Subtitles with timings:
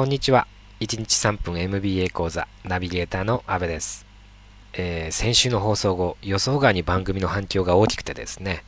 [0.00, 0.46] こんにちは。
[0.80, 4.06] 1日3分 MBA 講座ナビゲーターの阿部です。
[4.72, 8.64] えー、先週の放送後、予想外に番組の反響が大きくてですね、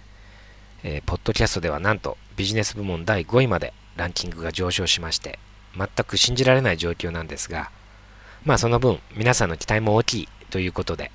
[0.83, 5.39] えー、ポッドキャストではなんとビジネス部門第5位までランキングが上昇しまして、
[5.75, 7.71] 全く信じられない状況なんですが、
[8.45, 11.11] まあその分、皆さんの期待も大きいということで、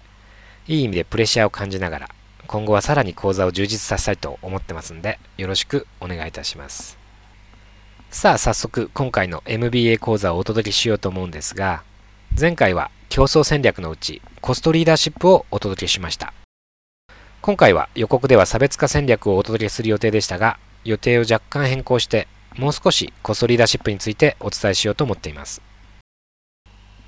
[0.68, 2.10] いい意味でプレッシャーを感じながら、
[2.48, 7.07] 今後はさらに講座を充実させたいと思ってますんで、よろしくお願いいたします。
[8.10, 11.84] さあ早速今回の MBA 講座をお届けしようと思うんですが
[12.40, 16.34] 前回は競争戦略のうちコストリーダーシップをお届けしました。
[17.42, 25.62] 今回は予告では差別化戦略をお届けする予定でしたが予定を若干変更してもう少しコストリーダーシップについてお伝えしようと思っています。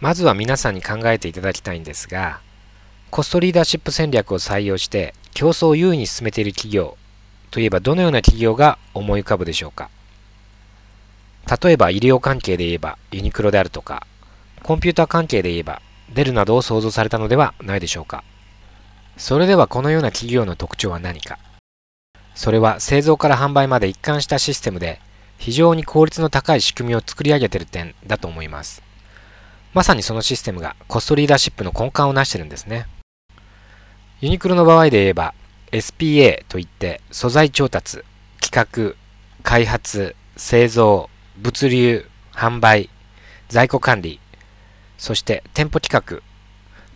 [0.01, 2.41] まずは皆さんに考えていただきたいんですが
[3.09, 6.97] コストリーダーシップ戦略を採用して競争を優位に進めている企業
[7.51, 9.89] といえばどのような企業が思い浮かぶでしょうか？
[11.49, 14.05] 例えば医療関係で言えばユニクロであるとか、
[14.61, 15.81] コンピューター関係で言えば
[16.13, 18.23] デルなどを想像されたのではないでしょうか。
[19.17, 21.39] それではこのような企業の特徴は何か。
[22.35, 25.01] それは製造から販売まで一貫したシステムで
[25.37, 28.83] 非常に効率の高い仕組みを作り上げている点だと思います。
[29.73, 32.85] まさにそのシステムがコストリーダーシップの根幹を成してるんですね。
[34.21, 35.33] ユニクロの場合で言えば
[35.71, 38.03] SPA といって素材調達、
[38.41, 38.95] 企画、
[39.43, 41.09] 開発、製造、
[41.41, 42.89] 物流、販売、
[43.47, 44.19] 在庫管理、
[44.97, 46.21] そして店舗企画、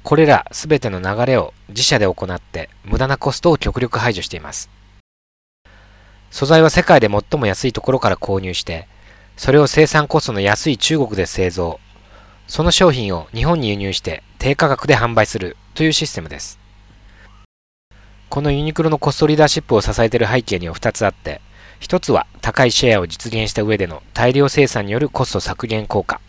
[0.03, 4.69] これらすべての流れを自社で行って無駄なコストを極力排除しています。
[6.29, 8.89] 素材は世界で最も安いところから購入して、
[9.37, 11.79] それを生産コストの安い中国で製造、
[12.45, 16.59] その商品を日本に輸入して低価格で販売するというシステムです。
[18.27, 21.39] このユニクロのコストリーダーシップを支えている背景には2つあって、
[21.83, 26.21] 一つは高いシェアを実現した上での大量生産によるコスト削減効果。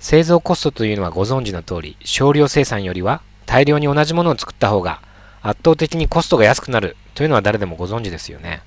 [0.00, 5.00] 製造コストというのはご存知の通り、少量生産よりは大量に同じものを作った方が
[5.42, 8.62] 圧倒的にコストが安くなるというのは誰でもご存知ですよね。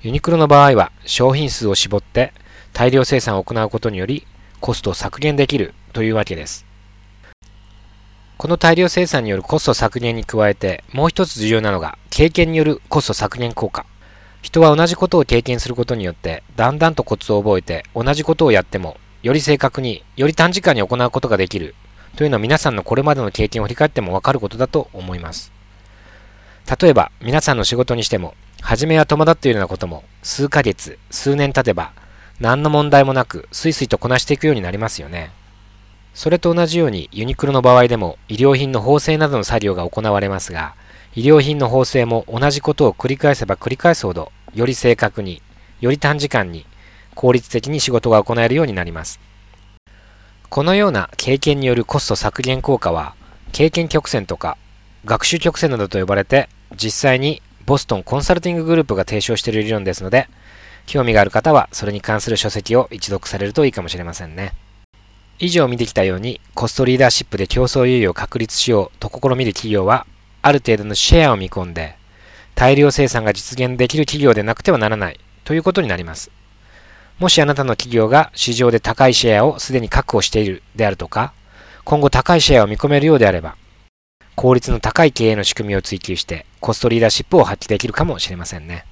[0.00, 2.32] ユニクロの場合は商品数を絞って
[2.72, 4.26] 大量生産を行うことにより
[4.60, 6.64] コストを削減できるというわけです。
[8.38, 13.84] この大量生産によるコスト削減に加えてもう一つ重要なのが経験によるコスト削減効果。
[14.42, 21.74] 人は同じことを経験することによって、だんだんとコツを覚えて、同じことをやっても、より正確に、より短時間に行うことができる、
[22.16, 25.52] というのは皆さんのこれまでの経験を振り返ってもわかることだと思います。
[26.80, 31.92] 例えば、皆さんの仕事にしても、初めは戸惑っているようなことも、数ヶ月、数年経てば、
[32.40, 35.30] 何の問題もなく、スイスイとこなしていくようになりますよね。
[36.14, 40.74] それと同じように、ユニクロの場合でも、医療品の縫製などの作業が行われますが、
[41.16, 45.40] 医療品の縫製も同じことを繰り返せば繰り返すほど、より正確に、
[45.80, 46.66] より短時間に、
[47.14, 49.18] 効率的に仕事が行えるようになります。
[50.50, 53.14] このような経験によるコスト削減効果は、
[53.52, 54.58] 経験曲線とか、
[55.06, 60.28] 学習曲線などと呼ばれて、実際にボストンコンサルティンググループが提唱している理論ですので、
[60.84, 64.52] 興味がある方はそれに関する書籍を一読されるといいかもしれませんね。
[65.38, 70.06] 以上見てきたように、コストリーダーシップで競争優位を確立しようと試みる企業は
[70.46, 71.96] ある程度のシェアを見込んで、
[72.54, 76.30] 大量生産が実現できる企業でなくてはならないということになります。
[77.18, 81.32] もしあなたの企業が市場で高いシェアをすでに確保しているであるとか、
[81.82, 83.56] 今後高いシェアを見込めるようであれば、
[84.36, 88.84] 効率の高い経営の仕組みを追求してコストリーダーシップを発揮できるかもしれませんね。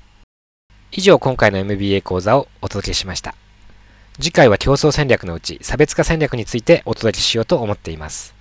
[0.91, 3.37] 以上今回の MBA 講座をお届けしました。
[4.19, 8.34] 次回は競争戦略のうち差別化戦略についてお届けしようと思っています。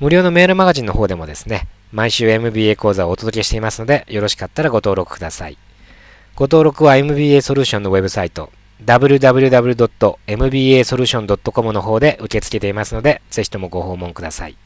[0.00, 5.58] 無料のメールマガジンの方でもですね、毎週 MBA 講座をお届けしていますので、よろしかったらご登録ください。
[6.34, 8.50] ご登録は MBA ソリューションのウェブサイト、
[8.84, 14.56] www.mbasolution.com の方で受け付けていますので、ぜひともご訪問ください。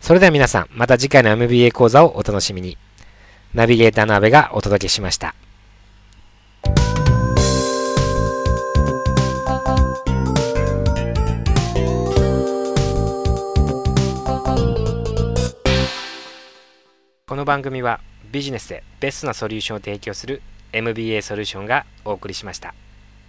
[0.00, 2.78] それでは皆さん、また次回の MBA 講座をお楽しみに。
[3.54, 5.34] ナビゲーターの阿部がお届けしました。
[17.38, 18.00] この番組は
[18.32, 20.42] ビジネスでベストなソリューションを提供する
[20.72, 22.74] MBA ソリューションがお送りしました。